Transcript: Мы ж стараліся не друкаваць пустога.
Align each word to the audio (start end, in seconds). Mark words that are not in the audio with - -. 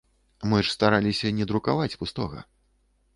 Мы 0.53 0.61
ж 0.69 0.71
стараліся 0.75 1.31
не 1.39 1.45
друкаваць 1.51 1.97
пустога. 2.05 2.39